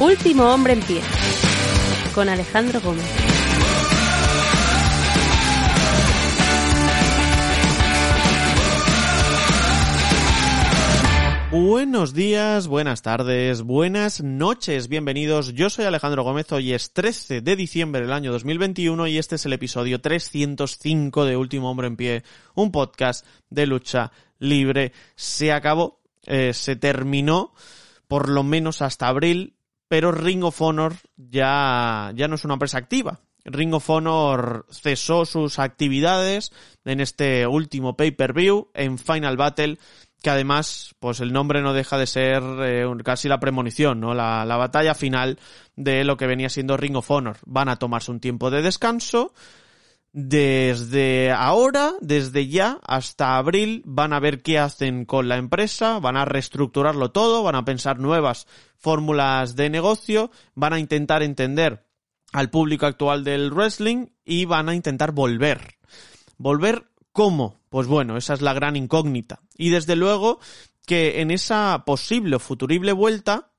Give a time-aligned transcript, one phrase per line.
[0.00, 1.02] Último hombre en pie.
[2.14, 3.04] Con Alejandro Gómez.
[11.52, 15.52] Buenos días, buenas tardes, buenas noches, bienvenidos.
[15.52, 19.44] Yo soy Alejandro Gómez, hoy es 13 de diciembre del año 2021 y este es
[19.44, 22.22] el episodio 305 de Último Hombre en Pie,
[22.54, 24.92] un podcast de lucha libre.
[25.14, 27.52] Se acabó, eh, se terminó,
[28.08, 29.56] por lo menos hasta abril,
[29.90, 33.18] pero Ring of Honor ya, ya no es una empresa activa.
[33.44, 36.52] Ring of Honor cesó sus actividades
[36.84, 39.78] en este último pay-per-view en Final Battle
[40.22, 44.14] que además, pues el nombre no deja de ser eh, casi la premonición, ¿no?
[44.14, 45.40] La, la, batalla final
[45.74, 47.38] de lo que venía siendo Ring of Honor.
[47.46, 49.32] Van a tomarse un tiempo de descanso.
[50.12, 56.16] Desde ahora, desde ya hasta abril, van a ver qué hacen con la empresa, van
[56.16, 58.46] a reestructurarlo todo, van a pensar nuevas
[58.76, 61.86] fórmulas de negocio, van a intentar entender
[62.32, 65.76] al público actual del wrestling y van a intentar volver.
[66.38, 67.60] Volver ¿Cómo?
[67.68, 69.40] Pues bueno, esa es la gran incógnita.
[69.56, 70.38] Y desde luego
[70.86, 73.49] que en esa posible o futurible vuelta,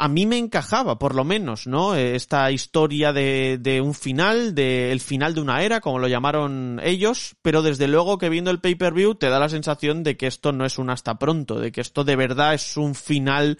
[0.00, 1.94] a mí me encajaba, por lo menos, ¿no?
[1.94, 6.80] Esta historia de, de un final, de el final de una era, como lo llamaron
[6.82, 10.52] ellos, pero desde luego que viendo el pay-per-view te da la sensación de que esto
[10.52, 13.58] no es un hasta pronto, de que esto de verdad es un final,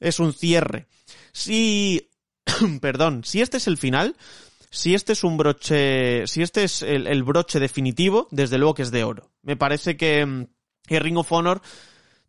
[0.00, 0.86] es un cierre.
[1.32, 2.08] Si,
[2.80, 4.16] perdón, si este es el final,
[4.70, 8.90] si este es un broche, si este es el, broche definitivo, desde luego que es
[8.90, 9.30] de oro.
[9.42, 10.46] Me parece que,
[10.86, 11.60] que Ring of Honor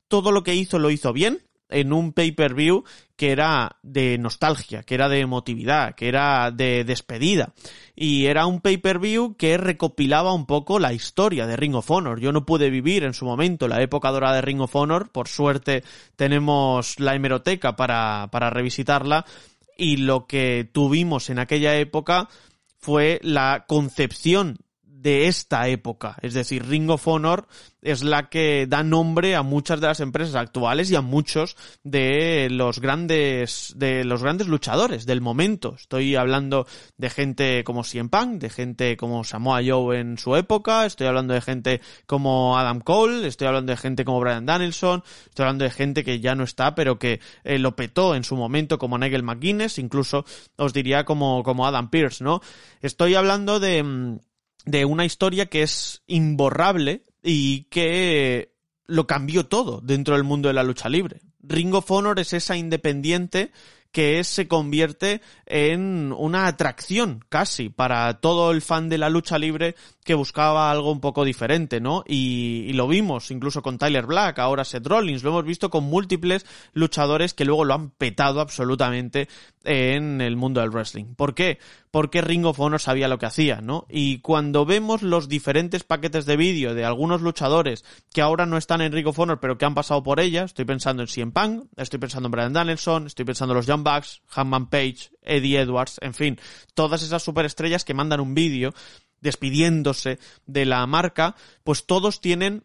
[0.10, 2.84] todo lo que hizo lo hizo bien en un pay-per-view
[3.16, 7.54] que era de nostalgia, que era de emotividad, que era de despedida.
[7.96, 12.20] Y era un pay-per-view que recopilaba un poco la historia de Ring of Honor.
[12.20, 15.12] Yo no pude vivir en su momento la época dorada de Ring of Honor.
[15.12, 15.84] Por suerte
[16.16, 19.26] tenemos la hemeroteca para, para revisitarla
[19.78, 22.30] y lo que tuvimos en aquella época
[22.80, 24.58] fue la concepción
[25.04, 26.16] de esta época.
[26.22, 27.46] Es decir, Ring of Honor
[27.82, 32.48] es la que da nombre a muchas de las empresas actuales y a muchos de
[32.50, 35.76] los grandes, de los grandes luchadores del momento.
[35.78, 36.66] Estoy hablando
[36.98, 41.34] de gente como CM Punk, de gente como Samoa Joe en su época, estoy hablando
[41.34, 45.72] de gente como Adam Cole, estoy hablando de gente como Brian Danielson, estoy hablando de
[45.72, 49.24] gente que ya no está, pero que eh, lo petó en su momento como Nigel
[49.24, 50.24] McGuinness, incluso
[50.56, 52.40] os diría como, como Adam Pierce, ¿no?
[52.82, 54.20] Estoy hablando de,
[54.66, 58.54] de una historia que es imborrable y que
[58.86, 61.22] lo cambió todo dentro del mundo de la lucha libre.
[61.42, 63.52] Ring of Honor es esa independiente
[63.92, 69.76] que se convierte en una atracción casi para todo el fan de la lucha libre
[70.04, 72.04] que buscaba algo un poco diferente, ¿no?
[72.08, 75.86] Y, y, lo vimos incluso con Tyler Black, ahora Seth Rollins, lo hemos visto con
[75.86, 79.28] múltiples luchadores que luego lo han petado absolutamente
[79.64, 81.16] en el mundo del wrestling.
[81.16, 81.60] ¿Por qué?
[81.92, 83.86] Porque Ring of Honor sabía lo que hacía, ¿no?
[83.90, 88.82] Y cuando vemos los diferentes paquetes de vídeo de algunos luchadores que ahora no están
[88.82, 91.66] en Ring of Honor pero que han pasado por ella, estoy pensando en CM Punk,
[91.78, 95.98] estoy pensando en Brian Danielson, estoy pensando en los Young Bucks, Hanman Page, Eddie Edwards,
[96.02, 96.40] en fin,
[96.74, 98.74] todas esas superestrellas que mandan un vídeo
[99.24, 102.64] despidiéndose de la marca, pues todos tienen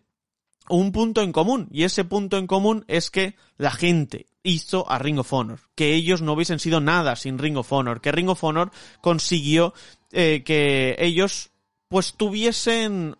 [0.69, 4.99] un punto en común y ese punto en común es que la gente hizo a
[4.99, 8.29] Ring of Honor, que ellos no hubiesen sido nada sin Ring of Honor, que Ring
[8.29, 8.71] of Honor
[9.01, 9.73] consiguió
[10.13, 11.51] eh, que ellos
[11.89, 13.17] pues tuviesen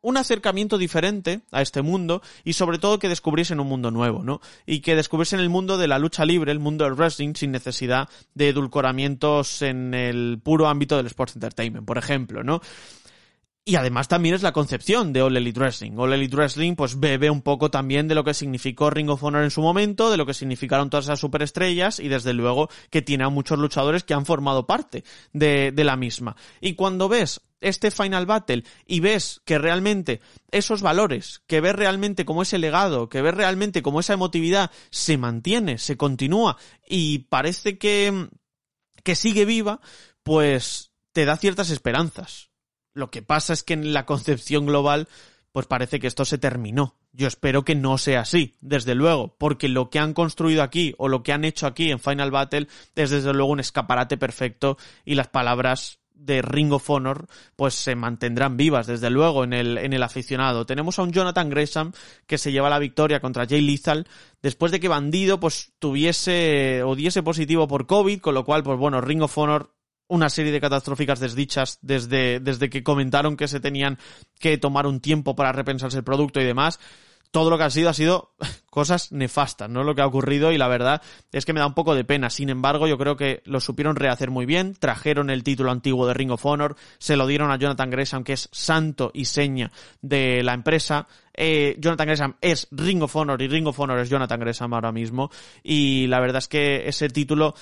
[0.00, 4.40] un acercamiento diferente a este mundo y sobre todo que descubriesen un mundo nuevo, ¿no?
[4.66, 8.08] Y que descubriesen el mundo de la lucha libre, el mundo del wrestling sin necesidad
[8.34, 12.60] de edulcoramientos en el puro ámbito del sports entertainment, por ejemplo, ¿no?
[13.68, 15.92] Y además también es la concepción de All Elite Wrestling.
[15.98, 19.44] All Elite Wrestling pues bebe un poco también de lo que significó Ring of Honor
[19.44, 23.24] en su momento, de lo que significaron todas esas superestrellas y desde luego que tiene
[23.24, 25.04] a muchos luchadores que han formado parte
[25.34, 26.34] de, de la misma.
[26.62, 30.20] Y cuando ves este Final Battle y ves que realmente
[30.50, 35.18] esos valores, que ves realmente como ese legado, que ves realmente como esa emotividad se
[35.18, 36.56] mantiene, se continúa
[36.86, 38.28] y parece que,
[39.02, 39.80] que sigue viva,
[40.22, 42.50] pues te da ciertas esperanzas.
[42.94, 45.08] Lo que pasa es que en la concepción global,
[45.52, 46.96] pues parece que esto se terminó.
[47.12, 51.08] Yo espero que no sea así, desde luego, porque lo que han construido aquí o
[51.08, 55.14] lo que han hecho aquí en Final Battle es desde luego un escaparate perfecto y
[55.14, 57.26] las palabras de Ring of Honor
[57.56, 60.66] pues se mantendrán vivas desde luego en el, en el aficionado.
[60.66, 61.92] Tenemos a un Jonathan Gresham
[62.26, 64.06] que se lleva la victoria contra Jay Lethal
[64.42, 68.78] después de que Bandido pues tuviese o diese positivo por COVID, con lo cual pues
[68.78, 69.74] bueno, Ring of Honor
[70.08, 73.98] una serie de catastróficas desdichas desde, desde que comentaron que se tenían
[74.38, 76.80] que tomar un tiempo para repensarse el producto y demás.
[77.30, 78.34] Todo lo que ha sido ha sido
[78.70, 79.84] cosas nefastas, ¿no?
[79.84, 81.02] Lo que ha ocurrido y la verdad
[81.32, 82.30] es que me da un poco de pena.
[82.30, 86.14] Sin embargo, yo creo que lo supieron rehacer muy bien, trajeron el título antiguo de
[86.14, 89.70] Ring of Honor, se lo dieron a Jonathan Gresham, que es santo y seña
[90.00, 91.08] de la empresa.
[91.34, 94.92] Eh, Jonathan Gresham es Ring of Honor y Ring of Honor es Jonathan Gresham ahora
[94.92, 95.30] mismo.
[95.62, 97.54] Y la verdad es que ese título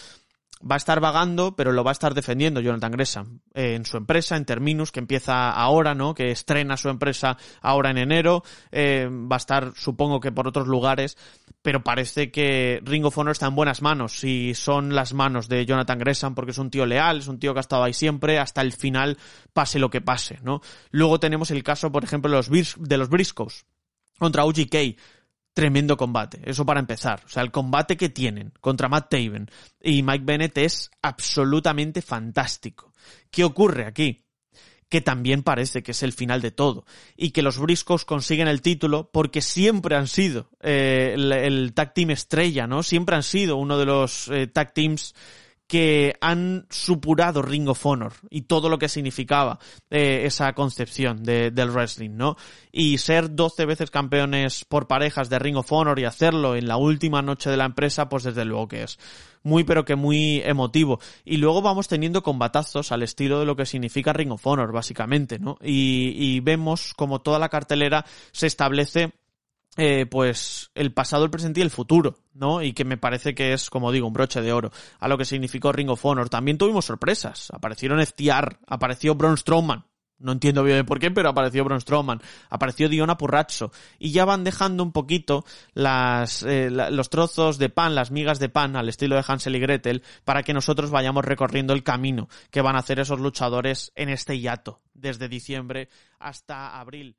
[0.62, 3.96] va a estar vagando, pero lo va a estar defendiendo Jonathan Gresham eh, en su
[3.96, 6.14] empresa, en Terminus, que empieza ahora, ¿no?
[6.14, 8.42] Que estrena su empresa ahora en enero.
[8.72, 11.16] Eh, va a estar, supongo que por otros lugares,
[11.62, 15.66] pero parece que Ring of Honor está en buenas manos y son las manos de
[15.66, 18.38] Jonathan Gresham porque es un tío leal, es un tío que ha estado ahí siempre
[18.38, 19.18] hasta el final,
[19.52, 20.62] pase lo que pase, ¿no?
[20.90, 23.66] Luego tenemos el caso, por ejemplo, de los, de los Briscoes
[24.18, 24.96] contra UGK
[25.56, 26.38] tremendo combate.
[26.44, 27.22] Eso para empezar.
[27.24, 29.50] O sea, el combate que tienen contra Matt Taven
[29.80, 32.92] y Mike Bennett es absolutamente fantástico.
[33.30, 34.22] ¿Qué ocurre aquí?
[34.88, 36.84] que también parece que es el final de todo
[37.16, 42.10] y que los Briscoes consiguen el título porque siempre han sido eh, el, tag team
[42.10, 42.84] estrella, ¿no?
[42.84, 45.12] Siempre han sido uno de los eh, tag teams
[45.66, 49.58] que han supurado Ring of Honor y todo lo que significaba
[49.90, 52.36] eh, esa concepción de, del wrestling, ¿no?
[52.70, 56.76] Y ser 12 veces campeones por parejas de Ring of Honor y hacerlo en la
[56.76, 58.98] última noche de la empresa, pues desde luego que es
[59.42, 61.00] muy pero que muy emotivo.
[61.24, 65.38] Y luego vamos teniendo combatazos al estilo de lo que significa Ring of Honor, básicamente,
[65.38, 65.58] ¿no?
[65.62, 69.12] Y, y vemos como toda la cartelera se establece
[69.76, 72.62] eh, pues el pasado, el presente y el futuro, ¿no?
[72.62, 75.24] Y que me parece que es, como digo, un broche de oro a lo que
[75.24, 76.28] significó Ring of Honor.
[76.28, 77.50] También tuvimos sorpresas.
[77.52, 79.84] Aparecieron FTR, apareció Braun Strowman.
[80.18, 84.44] No entiendo bien por qué, pero apareció Braun Strowman, apareció Diona Purrazzo y ya van
[84.44, 85.44] dejando un poquito
[85.74, 89.60] las, eh, los trozos de pan, las migas de pan al estilo de Hansel y
[89.60, 94.08] Gretel para que nosotros vayamos recorriendo el camino que van a hacer esos luchadores en
[94.08, 97.18] este hiato desde diciembre hasta abril.